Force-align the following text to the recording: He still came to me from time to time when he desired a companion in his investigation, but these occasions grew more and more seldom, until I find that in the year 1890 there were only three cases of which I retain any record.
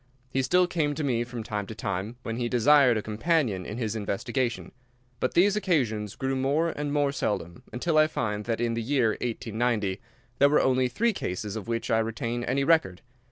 He 0.31 0.41
still 0.41 0.65
came 0.65 0.95
to 0.95 1.03
me 1.03 1.23
from 1.23 1.43
time 1.43 1.67
to 1.67 1.75
time 1.75 2.15
when 2.23 2.37
he 2.37 2.49
desired 2.49 2.97
a 2.97 3.03
companion 3.03 3.67
in 3.67 3.77
his 3.77 3.95
investigation, 3.95 4.71
but 5.19 5.35
these 5.35 5.55
occasions 5.55 6.15
grew 6.15 6.35
more 6.35 6.69
and 6.69 6.91
more 6.91 7.11
seldom, 7.11 7.61
until 7.71 7.99
I 7.99 8.07
find 8.07 8.45
that 8.45 8.59
in 8.59 8.73
the 8.73 8.81
year 8.81 9.09
1890 9.09 10.01
there 10.39 10.49
were 10.49 10.59
only 10.59 10.87
three 10.87 11.13
cases 11.13 11.55
of 11.55 11.67
which 11.67 11.91
I 11.91 11.99
retain 11.99 12.43
any 12.43 12.63
record. 12.63 13.03